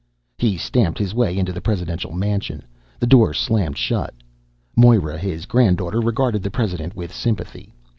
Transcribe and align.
He 0.39 0.57
stamped 0.57 0.97
his 0.97 1.13
way 1.13 1.37
into 1.37 1.53
the 1.53 1.61
presidential 1.61 2.11
mansion. 2.11 2.63
The 2.99 3.05
door 3.05 3.35
slammed 3.35 3.77
shut. 3.77 4.15
Moira, 4.75 5.15
his 5.19 5.45
granddaughter, 5.45 5.99
regarded 6.01 6.41
the 6.41 6.49
president 6.49 6.95
with 6.95 7.13
sympathy. 7.13 7.71